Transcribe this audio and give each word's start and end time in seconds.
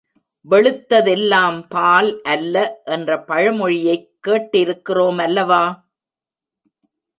வெளுத்ததெல்லாம் 0.49 1.67
பால் 1.69 2.21
அல்ல 2.21 2.55
என்ற 2.85 3.17
பழமொழியைக் 3.27 4.09
கேட்டிருக்கிறோம் 4.27 5.21
அல்லவா? 5.21 5.63